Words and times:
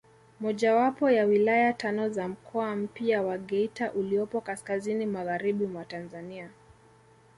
Mojawapo 0.39 1.09
ya 1.11 1.25
wilaya 1.25 1.73
tano 1.73 2.09
za 2.09 2.27
mkoa 2.27 2.75
mpya 2.75 3.21
wa 3.21 3.37
Geita 3.37 3.91
uliopo 3.93 4.41
kaskazini 4.41 5.05
magharibi 5.05 5.65
mwa 5.67 5.85
Tanzania 5.85 6.49